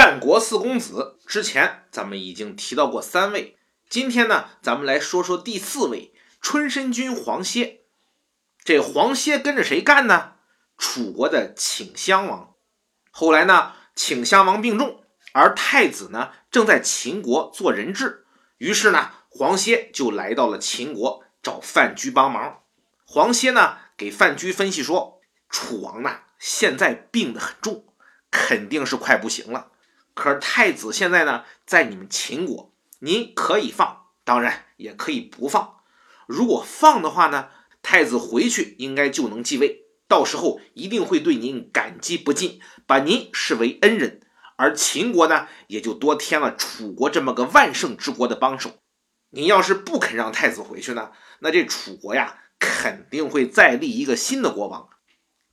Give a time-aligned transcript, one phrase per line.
[0.00, 3.58] 战国四公子之前咱们已经提到过三位，
[3.90, 7.80] 今天呢，咱们来说说第四位春申君黄歇。
[8.62, 10.34] 这黄歇跟着谁干呢？
[10.76, 12.54] 楚国的顷襄王。
[13.10, 18.24] 后来呢，顷襄王病重，而太子呢正在秦国做人质，
[18.58, 22.60] 于是呢，黄歇就来到了秦国找范雎帮忙。
[23.04, 27.84] 黄歇呢给范雎分析说，楚王呢现在病得很重，
[28.30, 29.72] 肯定是快不行了。
[30.18, 35.76] 可是太子现在呢在你们秦国，您可以放，当然也可以不放。
[36.26, 37.50] 如果放的话呢？
[37.80, 44.20] 太子回去应该就能继位，到时候一定会对您感激不尽，把您视为恩人。
[44.56, 48.72] 而秦国呢，也就多添了楚国这么个万圣之国的帮手。
[49.30, 54.88] 您要是不肯让太子回去呢，那这楚国呀，肯定会再立一个新的国王，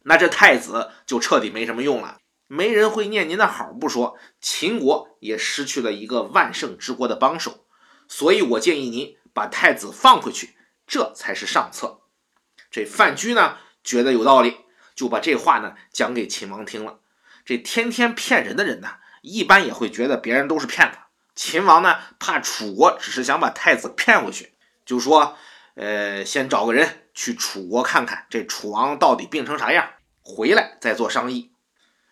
[0.06, 7.66] 那这太子就彻底没什么用了，没人会念您的好不说，秦国也失去了一个万圣之国的帮手。
[8.08, 12.02] 所以我建议您把太子放回去，这才是上策。
[12.70, 14.58] 这范雎呢觉得有道理，
[14.94, 17.00] 就把这话呢讲给秦王听了。
[17.44, 20.98] 这天天骗人的人呢，一般也会觉得别人都是骗子。
[21.34, 24.54] 秦王呢怕楚国只是想把太子骗回去，
[24.86, 25.36] 就说
[25.74, 29.90] ：“呃，先找个人去楚国看看这楚王到底病成啥样，
[30.22, 31.54] 回来再做商议。”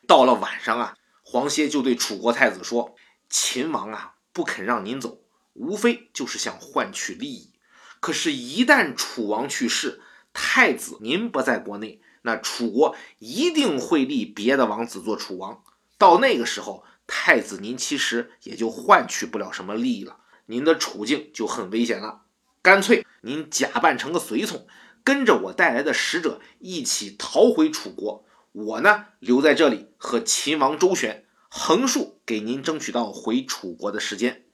[0.08, 2.96] 到了晚上啊，黄歇就对楚国太子说
[3.30, 5.22] ：“秦王啊不肯让您走，
[5.54, 7.52] 无非就是想换取利益。
[8.00, 10.02] 可是，一旦楚王去世，
[10.34, 15.64] 太子，您不在国内，那楚国一定会立别的王子做楚王。
[15.98, 22.24] 到那个时候，太子您其实也就换取不了什么利益了，您的处境就很危险了。
[22.62, 24.68] 干脆您假扮成个随从，
[25.04, 34.46] 跟着我带来的使者一起逃回楚国，我呢留在这里和秦王周旋，横竖给您争取到回楚国的时间。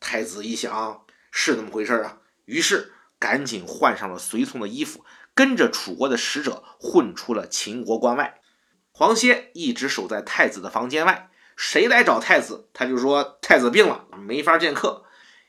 [0.00, 2.94] 太子一想，是那么回事啊，于是。
[3.18, 8.40] 赶紧换上了随从的衣服，跟着楚国的使者混出了秦国关外。
[8.90, 15.04] 黄歇一直守在太子的房间外，谁来找太子，他就说太子病了，没法见客。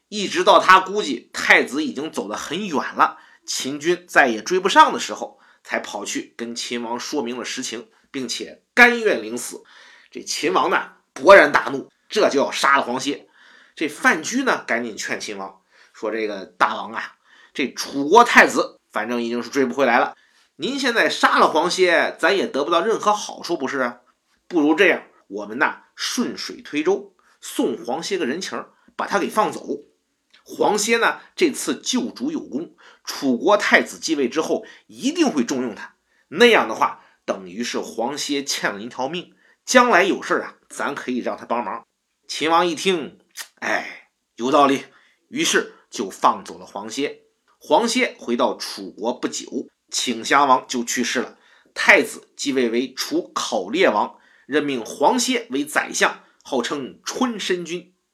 [0.07, 9.63] 一直到他估计太子已经走得很远了，秦军再也追不上的时候，才跑去跟秦王说明了实情，并且甘愿领死。
[10.11, 13.27] 这秦王呢，勃然大怒，这就要杀了黄歇。
[13.75, 15.61] 这范雎呢，赶紧劝秦王
[15.93, 17.15] 说：“这个大王啊。”
[17.53, 20.15] 这楚国太子反正已经是追不回来了，
[20.55, 23.99] 您现在杀了黄歇，咱也得不到任何好处，不是啊？
[24.47, 29.83] 不如这样，我们呐顺水推舟，送黄歇个人情，把他给放走。
[30.43, 35.95] 黄歇呢这次救主有功，楚国太子继位之后一定会重用他。
[36.27, 39.33] 那样的话，等于是黄歇欠了您条命，
[39.65, 41.85] 将来有事啊，咱可以让他帮忙。
[42.27, 43.19] 秦王一听，
[43.59, 44.85] 哎，有道理，
[45.29, 47.21] 于是就放走了黄歇。
[47.57, 51.37] 黄歇回到楚国不久，顷襄王就去世了，
[51.73, 57.92] 太子继位为楚考烈王，任命黄歇为宰相，号称春申君。